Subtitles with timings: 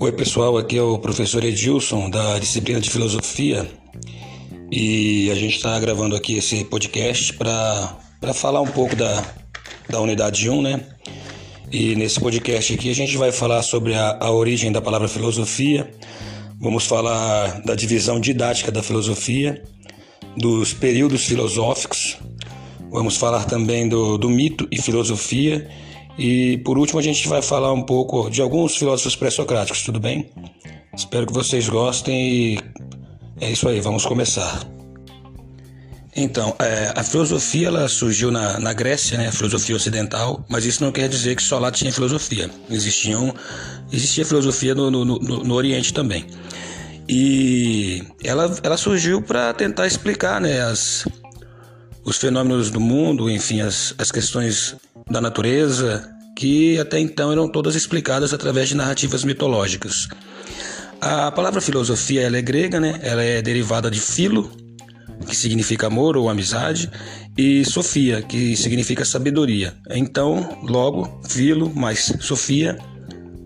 [0.00, 3.70] Oi pessoal, aqui é o professor Edilson da disciplina de filosofia
[4.70, 7.98] e a gente está gravando aqui esse podcast para
[8.32, 9.22] falar um pouco da,
[9.90, 10.86] da unidade 1, né?
[11.70, 15.90] E nesse podcast aqui a gente vai falar sobre a, a origem da palavra filosofia,
[16.58, 19.62] vamos falar da divisão didática da filosofia,
[20.36, 22.16] dos períodos filosóficos,
[22.92, 25.68] vamos falar também do, do mito e filosofia
[26.18, 30.30] e por último, a gente vai falar um pouco de alguns filósofos pré-socráticos, tudo bem?
[30.94, 32.60] Espero que vocês gostem e
[33.40, 34.66] é isso aí, vamos começar.
[36.14, 40.84] Então, é, a filosofia ela surgiu na, na Grécia, né, a filosofia ocidental, mas isso
[40.84, 42.50] não quer dizer que só lá tinha filosofia.
[42.68, 43.34] Existiam,
[43.90, 46.26] existia filosofia no, no, no, no Oriente também.
[47.08, 51.06] E ela, ela surgiu para tentar explicar né, as,
[52.04, 54.76] os fenômenos do mundo, enfim, as, as questões
[55.10, 60.08] da natureza, que até então eram todas explicadas através de narrativas mitológicas.
[61.00, 63.00] A palavra filosofia ela é grega, né?
[63.02, 64.50] Ela é derivada de filo,
[65.26, 66.90] que significa amor ou amizade,
[67.36, 69.74] e sofia, que significa sabedoria.
[69.90, 72.76] Então, logo, filo mais sofia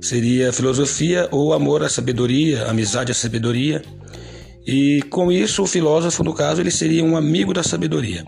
[0.00, 3.82] seria filosofia ou amor à sabedoria, amizade à sabedoria.
[4.66, 8.24] E com isso, o filósofo, no caso, ele seria um amigo da sabedoria.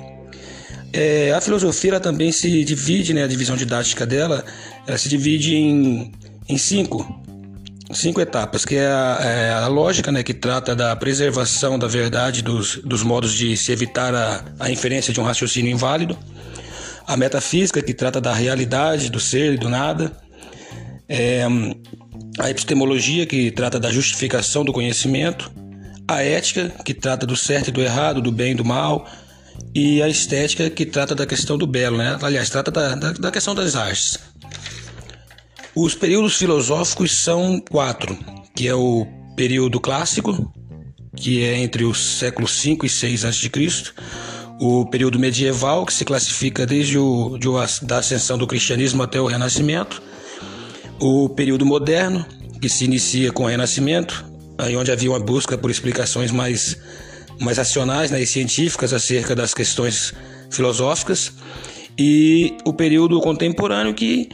[0.92, 4.44] É, a filosofia também se divide, né, a divisão didática dela,
[4.86, 6.12] ela se divide em,
[6.46, 7.18] em cinco,
[7.94, 12.42] cinco etapas, que é a, é a, lógica, né, que trata da preservação da verdade
[12.42, 16.18] dos, dos modos de se evitar a, a inferência de um raciocínio inválido,
[17.06, 20.12] a metafísica, que trata da realidade, do ser e do nada,
[21.08, 21.46] é,
[22.38, 25.50] a epistemologia, que trata da justificação do conhecimento,
[26.06, 29.06] a ética, que trata do certo e do errado, do bem e do mal,
[29.74, 32.18] e a estética que trata da questão do belo, né?
[32.20, 34.18] aliás, trata da, da, da questão das artes.
[35.74, 38.18] Os períodos filosóficos são quatro,
[38.54, 40.52] que é o período clássico,
[41.16, 43.50] que é entre os séculos 5 e 6 a.C.,
[44.60, 47.48] o período medieval, que se classifica desde o, de,
[47.86, 50.02] da ascensão do cristianismo até o Renascimento,
[51.00, 52.24] o período moderno,
[52.60, 54.24] que se inicia com o Renascimento,
[54.58, 56.76] aí onde havia uma busca por explicações mais
[57.42, 60.12] mais racionais né, e científicas acerca das questões
[60.50, 61.32] filosóficas,
[61.98, 64.28] e o período contemporâneo que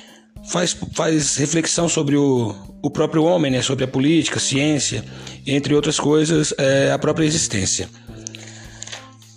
[0.49, 5.05] faz, faz reflexão sobre o, o próprio homem, né, sobre a política, ciência,
[5.47, 7.89] entre outras coisas, é, a própria existência.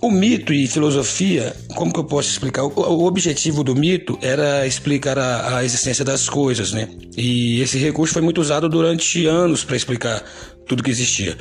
[0.02, 2.64] O mito e filosofia, como que eu posso explicar?
[2.64, 6.90] O, o objetivo do mito era explicar a, a, existência das coisas, né?
[7.16, 10.24] E esse recurso foi muito usado durante anos para explicar
[10.68, 11.38] tudo que existia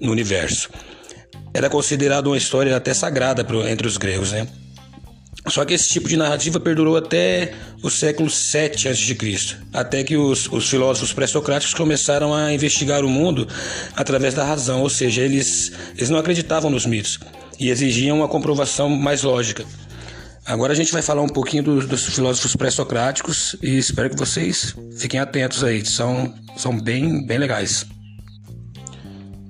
[0.00, 0.70] no universo
[1.56, 4.46] era considerado uma história até sagrada entre os gregos, né?
[5.48, 9.16] Só que esse tipo de narrativa perdurou até o século 7 a.C.,
[9.72, 13.48] até que os, os filósofos pré-socráticos começaram a investigar o mundo
[13.94, 17.18] através da razão, ou seja, eles, eles não acreditavam nos mitos
[17.58, 19.64] e exigiam uma comprovação mais lógica.
[20.44, 24.74] Agora a gente vai falar um pouquinho dos, dos filósofos pré-socráticos e espero que vocês
[24.98, 27.86] fiquem atentos aí, são, são bem, bem legais.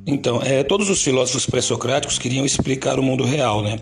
[0.07, 3.81] Então, é, todos os filósofos pré-socráticos queriam explicar o mundo real, né?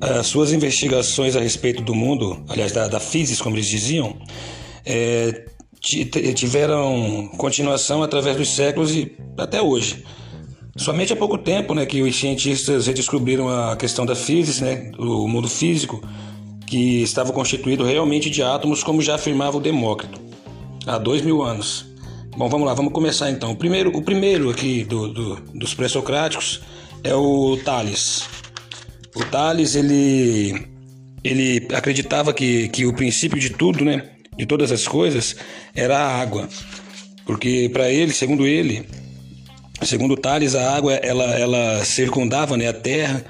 [0.00, 4.16] As suas investigações a respeito do mundo, aliás, da, da physis, como eles diziam,
[4.84, 5.44] é,
[6.34, 10.04] tiveram continuação através dos séculos e até hoje.
[10.76, 15.28] Somente há pouco tempo né, que os cientistas redescobriram a questão da physis, né, do
[15.28, 16.02] mundo físico,
[16.66, 20.20] que estava constituído realmente de átomos, como já afirmava o Demócrito,
[20.86, 21.89] há dois mil anos.
[22.36, 23.50] Bom, vamos lá, vamos começar então.
[23.50, 26.60] O primeiro, o primeiro aqui do, do, dos pré-socráticos
[27.02, 28.24] é o Tales.
[29.14, 30.66] O Tales, ele,
[31.24, 35.36] ele acreditava que, que o princípio de tudo, né, de todas as coisas,
[35.74, 36.48] era a água.
[37.26, 38.86] Porque para ele, segundo ele,
[39.82, 43.24] segundo Tales, a água ela, ela circundava né, a terra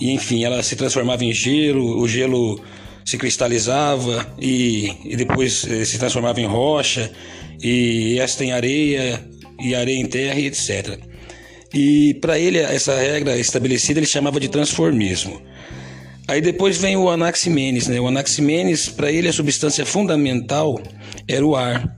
[0.00, 2.60] e, enfim, ela se transformava em gelo, o gelo
[3.04, 7.10] se cristalizava e, e depois eh, se transformava em rocha
[7.62, 9.22] e esta em areia
[9.60, 10.98] e areia em terra e etc.
[11.72, 15.40] E para ele essa regra estabelecida ele chamava de transformismo.
[16.26, 18.00] Aí depois vem o Anaximenes, né?
[18.00, 20.80] O Anaximenes para ele a substância fundamental
[21.28, 21.94] era o ar.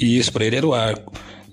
[0.00, 0.98] E isso para ele era o ar.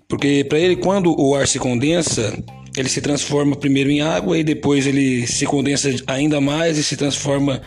[0.08, 2.38] Porque para ele quando o ar se condensa,
[2.78, 6.96] ele se transforma primeiro em água e depois ele se condensa ainda mais e se
[6.96, 7.62] transforma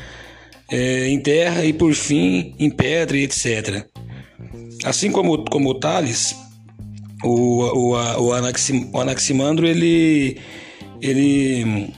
[0.71, 3.87] é, em terra e por fim em pedra e etc.
[4.85, 6.37] Assim como, como Tales,
[7.25, 10.39] o, o, o, Anaxim, o Anaximandro ele,
[11.01, 11.93] ele,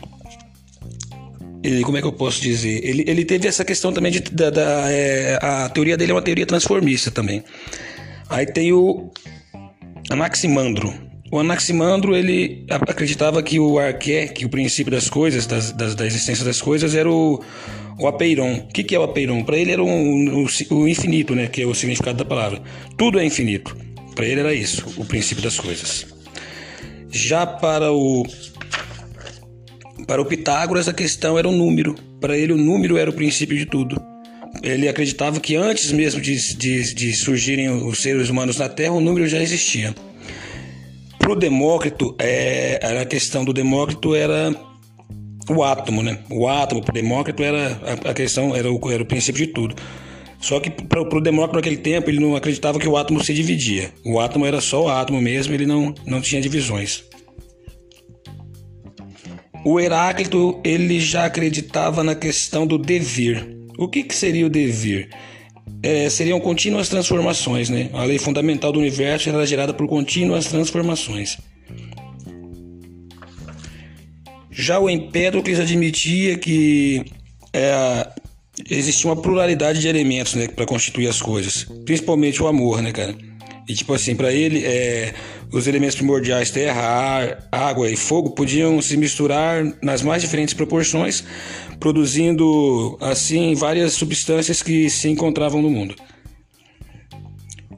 [1.63, 2.81] ele, como é que eu posso dizer?
[2.85, 6.23] Ele, ele teve essa questão também de da, da é, a teoria dele é uma
[6.23, 7.45] teoria transformista também.
[8.29, 9.11] Aí tem o
[10.09, 11.10] Anaximandro.
[11.31, 16.05] O Anaximandro ele acreditava que o arqué, que o princípio das coisas, das, das, da
[16.05, 17.41] existência das coisas, era o,
[18.01, 18.55] o apeiron.
[18.55, 19.45] O que, que é o apeiron?
[19.45, 19.87] Para ele era o,
[20.71, 21.47] o infinito, né?
[21.47, 22.61] Que é o significado da palavra.
[22.99, 23.77] Tudo é infinito.
[24.15, 26.05] Para ele era isso, o princípio das coisas.
[27.11, 28.25] Já para o
[30.07, 31.95] para o Pitágoras a questão era o número.
[32.21, 34.03] Para ele o número era o princípio de tudo.
[34.65, 39.01] Ele acreditava que antes mesmo de, de, de surgirem os seres humanos na Terra, o
[39.01, 39.95] número já existia.
[41.31, 44.53] Para o Demócrito, é, a questão do Demócrito era
[45.49, 46.19] o átomo, né?
[46.29, 49.77] O átomo para o Demócrito era a, questão, era o, era o princípio de tudo.
[50.41, 53.93] Só que para o Demócrito naquele tempo ele não acreditava que o átomo se dividia.
[54.05, 57.05] O átomo era só o átomo mesmo, ele não, não tinha divisões.
[59.65, 63.57] O Heráclito ele já acreditava na questão do devir.
[63.79, 65.09] O que, que seria o devir?
[65.83, 67.89] É, seriam contínuas transformações, né?
[67.93, 71.39] A lei fundamental do universo era gerada por contínuas transformações.
[74.51, 77.05] Já o Empédocles admitia que
[77.53, 78.07] é,
[78.69, 83.15] existia uma pluralidade de elementos né, para constituir as coisas, principalmente o amor, né, cara?
[83.71, 85.15] E tipo assim, para ele, é,
[85.53, 91.23] os elementos primordiais terra, ar, água e fogo podiam se misturar nas mais diferentes proporções,
[91.79, 95.95] produzindo assim várias substâncias que se encontravam no mundo.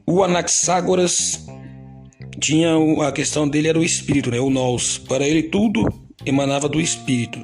[0.03, 1.45] O Anaxágoras
[2.39, 2.71] tinha
[3.07, 4.97] a questão dele era o espírito, né, o nous.
[4.97, 5.85] Para ele tudo
[6.25, 7.37] emanava do espírito.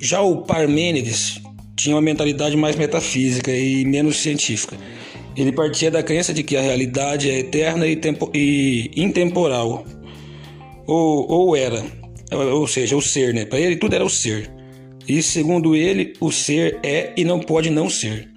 [0.00, 1.42] Já o Parmênides
[1.76, 4.78] tinha uma mentalidade mais metafísica e menos científica.
[5.36, 9.84] Ele partia da crença de que a realidade é eterna e, tempo, e intemporal.
[10.86, 11.84] Ou, ou era,
[12.32, 13.44] ou seja, o ser, né?
[13.44, 14.50] Para ele tudo era o ser.
[15.08, 18.28] E segundo ele, o ser é e não pode não ser.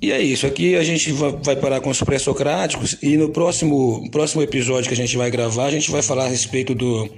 [0.00, 0.46] E é isso.
[0.46, 4.96] Aqui a gente vai parar com os pré-socráticos e no próximo, próximo episódio que a
[4.96, 7.08] gente vai gravar, a gente vai falar a respeito do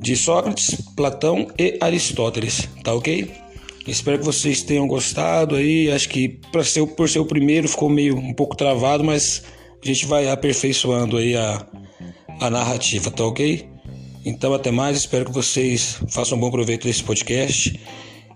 [0.00, 3.30] de Sócrates, Platão e Aristóteles, tá ok?
[3.86, 5.90] Espero que vocês tenham gostado aí.
[5.90, 9.42] Acho que para ser, por ser o primeiro ficou meio um pouco travado, mas
[9.82, 11.66] a gente vai aperfeiçoando aí a,
[12.40, 13.68] a narrativa, tá ok?
[14.24, 17.80] Então até mais, espero que vocês façam um bom proveito desse podcast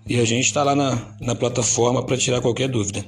[0.07, 3.05] e a gente está lá na, na plataforma para tirar qualquer dúvida.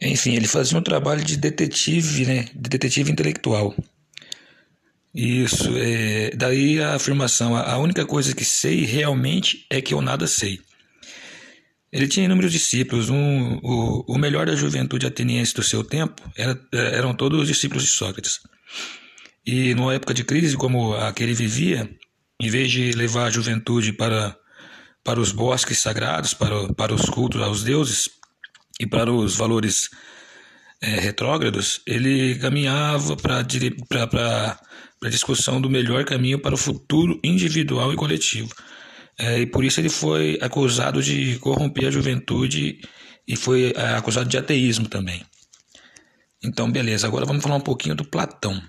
[0.00, 2.46] Enfim, ele fazia um trabalho de detetive, né?
[2.54, 3.74] De detetive intelectual.
[5.20, 10.28] Isso, é, daí a afirmação: a única coisa que sei realmente é que eu nada
[10.28, 10.60] sei.
[11.90, 13.10] Ele tinha inúmeros discípulos.
[13.10, 17.82] Um, o, o melhor da juventude ateniense do seu tempo era, eram todos os discípulos
[17.82, 18.38] de Sócrates.
[19.44, 21.90] E numa época de crise como a que ele vivia,
[22.40, 24.36] em vez de levar a juventude para,
[25.02, 28.08] para os bosques sagrados, para, para os cultos aos deuses
[28.78, 29.90] e para os valores
[30.80, 37.96] é, retrógrados, ele caminhava para a discussão do melhor caminho para o futuro individual e
[37.96, 38.54] coletivo.
[39.18, 42.80] É, e por isso ele foi acusado de corromper a juventude
[43.26, 45.22] e foi é, acusado de ateísmo também.
[46.42, 48.62] Então, beleza, agora vamos falar um pouquinho do Platão.